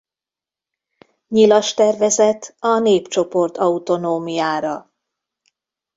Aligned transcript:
Nyilas 1.27 1.73
tervezet 1.73 2.55
a 2.59 2.79
népcsoport 2.79 3.57
autonómiára. 3.57 4.91